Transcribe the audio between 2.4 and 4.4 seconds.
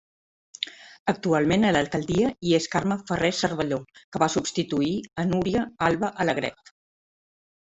hi és Carme Ferrer Cervelló que va